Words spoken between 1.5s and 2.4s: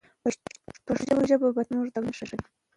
به تل زموږ د ویاړ نښه وي.